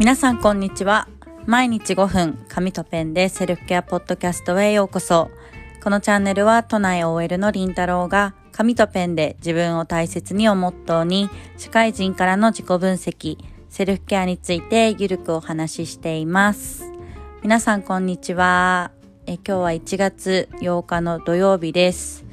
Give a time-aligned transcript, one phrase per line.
[0.00, 1.08] 皆さんこんにちは。
[1.44, 5.30] 毎日5分紙とペンでセルフケアポッドキャストへようこそ。
[5.84, 11.28] このチャンネルは都内 OL のりんたろうが紙とペンで自分を大切にをモットーに
[11.58, 13.36] 社会人からの自己分析
[13.68, 16.90] セルフケアについてゆるくお話ししています。
[17.42, 18.92] 皆さんこんにちは。
[19.26, 22.24] え今日は1月8日の土曜日です。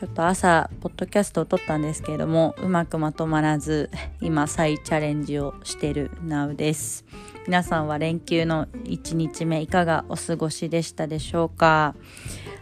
[0.00, 3.90] ちょっと朝、ポッドキャストを撮ったんですけれども、うまくまとまらず、
[4.22, 7.04] 今再チャレンジをしてる Now です。
[7.46, 11.94] 皆さんは連休の1日目いかがお過ごしでしたでしょうか？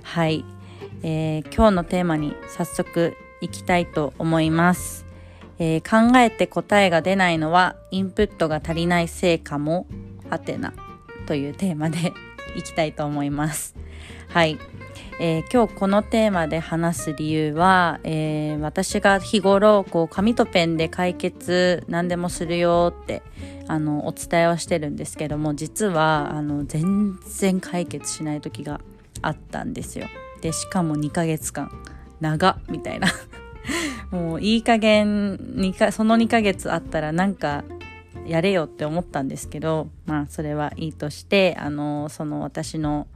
[0.03, 0.45] はい、
[1.05, 5.07] えー、今日のテーマに早速いきたいと思います。
[5.61, 9.87] えー、考えて答えが出ないのはインプットが足りないせいかも、
[10.29, 10.73] はてな
[11.27, 12.13] というテーマで
[12.57, 13.77] いきたいと思います。
[14.29, 14.59] はい。
[15.21, 23.25] えー、今日このテーマで話す理由は、えー、私が日頃こう紙とペンで解決何でもするよって
[23.67, 28.81] あのお伝えはしてるんですけども実はあの全然解決しない時が
[29.21, 30.07] あったんですよ。
[30.41, 31.69] でしかも2ヶ月間
[32.21, 33.09] 長みたいな
[34.17, 37.65] もういい加減かその2ヶ月あったらなんか
[38.25, 43.09] やれよって思ったんですけどまあそれはいいとしてあのその私の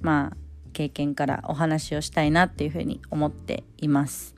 [0.00, 0.36] まあ
[0.72, 4.34] 経験からお話をしたいなっていうふうに思っています。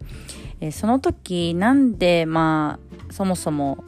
[0.61, 2.79] えー、その時なんでま
[3.11, 3.85] あそもそも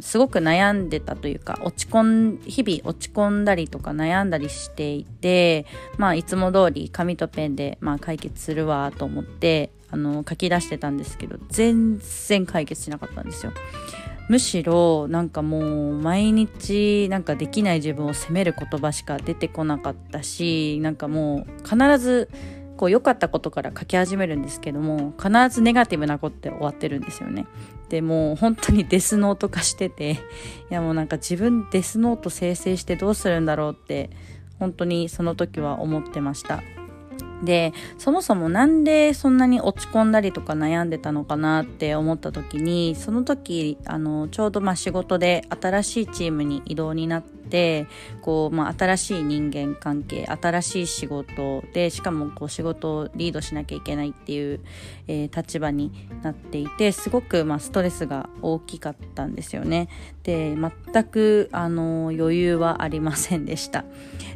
[0.00, 13.52] すごく悩んでたというか落ち込ん日々落ち込んだりとか悩んだりしていてまあいつも通り紙とペンでまあ解決するわと思ってあの書き出してたんですけど全然解決しなかったんですよ。
[14.28, 22.28] むしろなんかもう毎日なんかできない自分を責める言葉しか出てこなかったしなんかもう必ず
[22.76, 27.46] こう良かったことから書き始めるんですけども必ずネガティブなことで終わってるんですよね。
[27.88, 30.12] でもう本当にデスノート化してて
[30.70, 34.10] いやもうなんか自分デスノート生成してどうするんだろうって
[34.58, 36.62] 本当にその時は思ってました。
[37.42, 47.86] でそもそもなんでそんなに落ち込んだりとか悩んでたのかなって思った時にその時あのちょうどまあ仕事で新しいチームに移動になってって
[48.20, 54.60] こう、まあ、新しい人間関係新しい仕事でしかもこう仕事をリードしなきゃいけないっていう、
[55.08, 55.90] えー、立場に
[56.22, 59.88] なっていてすごく、まあ、ストレスが大きかったんですよね。
[60.22, 63.84] で全くあの余裕はありませんでした。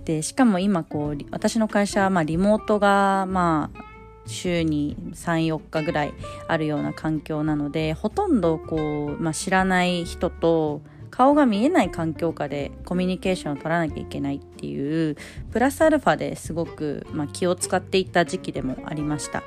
[0.05, 3.85] でしかも今こう私の会社は、まあ、リモートがまあ
[4.27, 6.15] 週に34日ぐらい
[6.49, 10.81] あるような環境なのでほとんどこう、まあ、知らない人と
[11.13, 15.17] 顔が見えない環境下でコミュニケーションを取らなきゃいけないっていう
[15.53, 19.43] プラスアルファですごく、まあ、気を使っていた時期でもありました。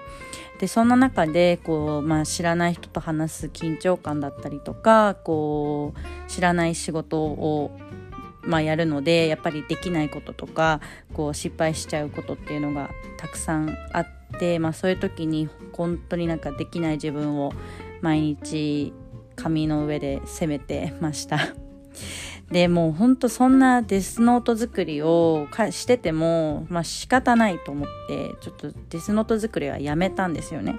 [0.60, 7.72] でそんな中でこう、まあ、知らない人と話す緊張感だったりとかこう知らない仕事を
[8.44, 10.80] まあ、やるのでやっぱりできないこととか
[11.14, 14.08] こう失敗しちゃうことっていうのがたくさんあっ
[14.40, 17.54] て、まあ、そういう時に本当になんかできない自分を
[18.02, 18.94] 毎日
[19.46, 21.38] 紙の上で攻めてました。
[22.52, 30.78] でもうほんとそんなデスノート作りをしててもまあ仕方ないと思ってちょっとデスノート作りはやめたんですよね。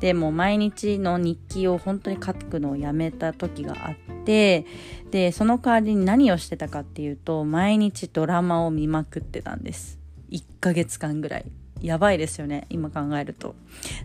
[0.00, 4.66] でも毎日の日記を本当に書くのをやめた時があって
[5.10, 9.98] でその代わりに何をしてたかっていうと毎日ドラマを見まくってたんです。
[10.30, 11.46] 1ヶ月間ぐらい。
[11.80, 13.54] やばいですよね今考えると。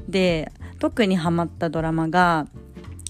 [0.07, 2.47] で特にハマったドラマが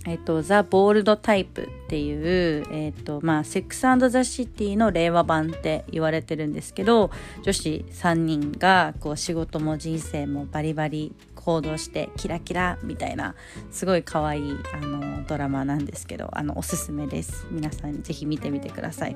[0.05, 7.11] えっと、ザ・ボールドタイプっていう、えっと、まあ、セックスザ・シティの令和版って言われてるんですけど、
[7.43, 11.13] 女子3人が、こう、仕事も人生もバリバリ
[11.49, 13.33] 行動してキラキラみたいな
[13.71, 17.47] すごい可愛いあのドラマなんですけどあのおすすめです。
[17.49, 19.15] 皆さんぜひ見てみてください。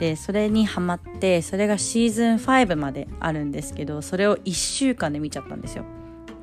[0.00, 5.84] でそれにハマってそれがシーズン5まであるんですけどそれを1週間で見ちゃったんですよ。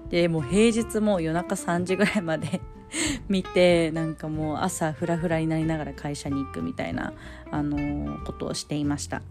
[0.10, 2.62] でもう平日も夜中3時ぐらいまで
[3.28, 7.14] 見てなんかもう朝フラフラになりながら会社に行くみたいな、
[7.52, 9.22] あのー、ことをしていました。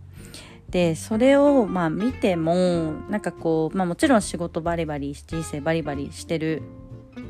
[0.70, 6.62] でそれをまあ見てもなんかこう、まあ、もちろん仕事バリバリ人生バリバリしてる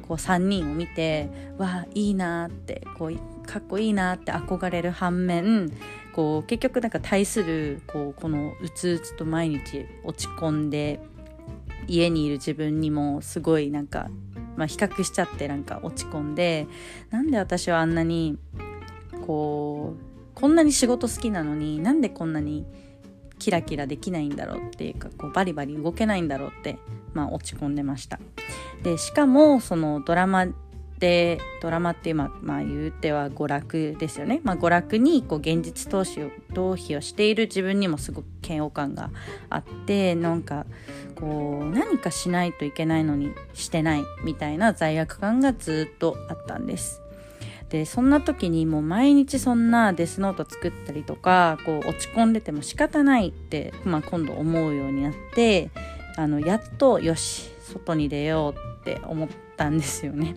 [0.09, 1.29] こう3人を見て
[1.59, 5.71] わあいいなってこうかっこいいなって憧れる反面
[6.13, 10.99] こう結局なんか対するこうこのうつうつと毎日落ち込んで
[11.87, 14.09] 家にいる自分にもすごいなんか
[14.57, 16.67] まあ、比較しちゃってなんか落ち込んで
[17.11, 18.39] なんで私はあんなに
[19.27, 22.67] こうこんなに仕事好きなのになんでこんなに
[23.39, 26.79] キラキラできないんだろうっていうかこうバリバリ動けないんだろうって、
[27.13, 28.19] まあ、落ち込んでました。
[28.83, 30.47] でしかもそのドラマ
[30.97, 39.11] ってドラマって今、まあ、言うては娯楽ですよね、まあ、娯楽にこう現実投資を逃避をしている自分にもすごく嫌悪感が
[39.51, 40.65] あってなんか
[41.15, 47.03] こう何かしないといけないのにしてないみたいな罪悪感がずっとあったんです。
[47.69, 55.71] でそんな時にもう毎日そんなデスノート作ったりとかこう落ち込んでても仕方ないって、まあ、今度思うようになって
[56.17, 60.35] あのやっとよし外に出ようって思ったんですよね。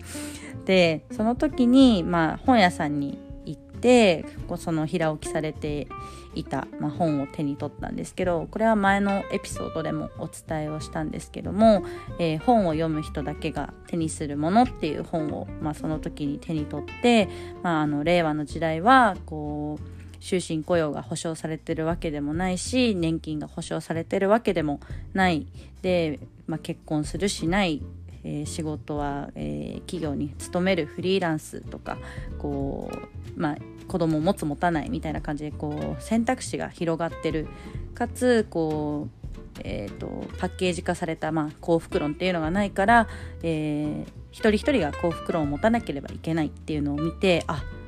[0.64, 4.26] でその時に、まあ、本屋さんに行って
[4.56, 5.88] その平置きされて
[6.34, 11.84] いた、まあ、本を手に取ったんですけどこれは前のエピソードでもお伝えをしたんですけども、
[12.18, 17.28] えー、本を読む人だけが手にするものっていう本を、まあ、その時に手に取って、
[17.62, 24.80] まあ、あの令和の時代はこう終身雇用が保障されてるわけでもないし年金が保障されてるわけでも
[25.14, 25.46] ない
[25.82, 27.82] で、まあ、結婚するしない
[28.24, 31.98] えー、仕事は、えー、企業に勤めるフリーランスとか
[32.38, 32.90] こ
[33.36, 33.56] う、まあ、
[33.88, 37.48] 子供を持つ持たないみたいな感じでこう選択肢が広がってる。
[37.94, 39.08] かつこ
[39.56, 43.08] う、えーと、パッケージ化された、まあ、幸福論っていうのがないから、
[43.42, 47.79] えー、一人一人が幸福論を持たなければいけないっていうのを見てあっ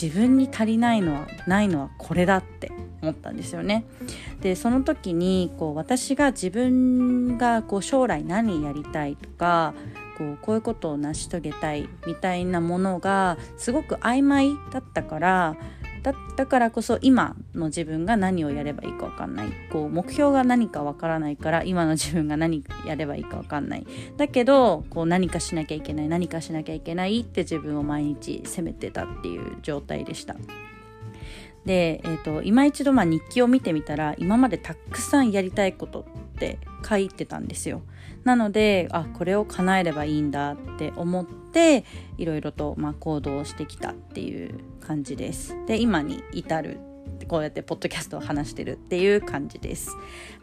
[0.00, 2.70] 自分に足りないのはないのはこれだって
[3.00, 3.84] 思ったんですよね。
[4.40, 9.74] でその時にこう私が自分がこう将来何やりたいとか
[10.18, 15.56] こうこういうことを成し遂げたいみたいなものがすごく曖昧だったから
[16.06, 23.86] だだからこそ今の自分が何をやればいいか分かんないこう目標が何か分からないから今の自分が何やればいいか分かんない
[24.16, 30.36] だけどこう何かしなきゃいけない何かしなきゃいけないって自分を毎日責めてたっていう状態でした。
[31.64, 36.04] で、えーと、今一度まあ日記を見てみたら今までたくさんやりたいこと
[36.36, 37.82] って書いてたんですよ。
[38.24, 41.84] なのであこれを叶えればいいんだって思って
[42.18, 45.56] いろいろとまあ行動してきたっていう感じです。
[45.66, 46.78] で今に至る
[47.28, 49.96] こうやってポッドキャストを話してるっていう感じです。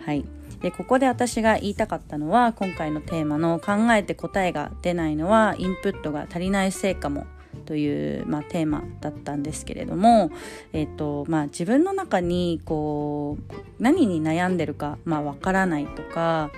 [0.06, 0.26] はい、
[0.62, 7.26] でここで私が言いたかったのは今回のテーマの「考えて答えが出ないのはインプットが足りないせいかも」
[7.64, 10.32] という、まあ、テーマだったんですけれども、
[10.74, 16.52] えーとまあ、自分の中にこう何に悩んでるかわ、まあ、からないとか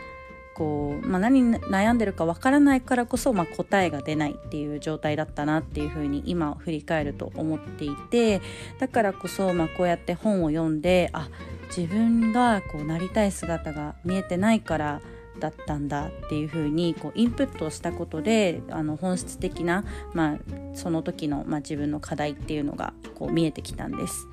[0.56, 8.42] こう、まあ、何に悩んでるかわからないからこそ、まあ、答えが出ないっていう状態だったなっていうふうに今を振り返ると思っていて
[8.80, 11.30] だからこそ、まあ、こうやって本を読んであ
[11.76, 15.02] 自分がこうなりたい姿が見えてないから
[15.40, 19.84] だったんだっていうふうにこうインプットをしたことであの本質的な、
[20.14, 20.38] まあ、
[20.74, 24.28] その時の、まあ、自分の課題っていうのがこう見えてきたんです。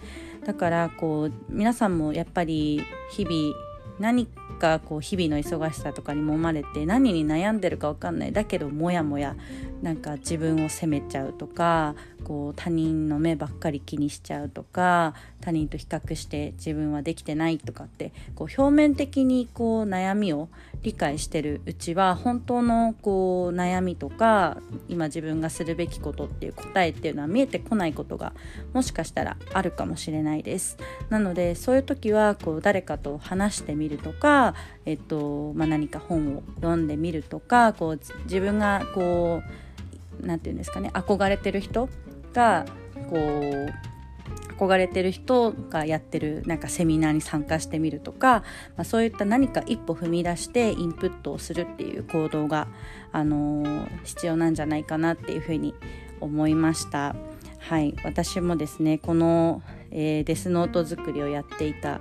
[0.44, 3.54] だからこう皆さんもやっぱり日々
[4.00, 4.26] 何
[4.58, 9.36] かこう日々の忙しさとかに揉まれて何に悩んでるか分かんないだけどモヤモヤ
[9.82, 20.48] なんか自分を責めちゃうとかこう他人の目ばっかり気にしちゃうとか他人と比較して自分はできてないとかってこう表面的にこう悩みを
[20.82, 24.58] 理解してるうちは本当のこう悩みとか
[24.88, 28.32] 今自分がするべきことっていう答えっていうのは見えてこないことが
[28.72, 30.78] もしかしたらあるかもしれないです。
[31.10, 34.54] なのでそういう時はこう誰かと話してみるとか、
[34.86, 39.71] えっとまあ、何か本を読んでみるとかこう自分がこう
[40.22, 41.88] 何て言うんですかね憧れてる人
[42.32, 42.64] が
[43.10, 43.72] こう
[44.62, 48.44] 憧れてる人がやってるなんかセミナーに参加してみるとか、
[48.76, 52.68] まあ、そういった何か一歩踏み出してインプットをするっていう行動が、
[53.10, 55.74] あのー、必要なんじゃないかなっていうふうに
[56.20, 57.16] 思いました。
[57.58, 62.00] はい、私もですねこの、えー、デスノート作りをやっていた、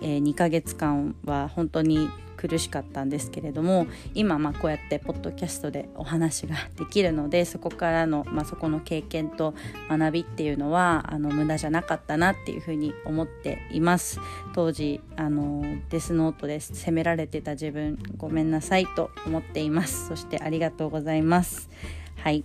[0.00, 2.08] えー、2ヶ月間は本当に
[2.46, 9.54] 苦しかったんですけれども今まあこうやってポッドキャストでお話ができるのでそこからの、まあ、そこの経験と
[9.88, 14.20] 学びっていうのはあの無駄じゃなかったなっていうふうに思っています。
[14.54, 20.08] 当時あのデスノートで責められてた自分ごめんなさいと思っています。
[20.08, 21.70] そしてありがとうございます。
[22.16, 22.44] はい。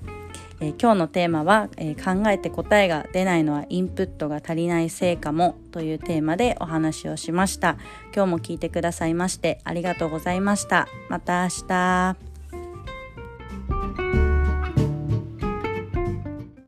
[0.61, 7.77] え、今日のテーマは、え、考えて答えが出ないのはインプットが足りないせいかもというテーマでお話をしました。
[8.13, 10.87] 今日も聞いてくださいましてありがとうございました。
[11.09, 12.28] また明日。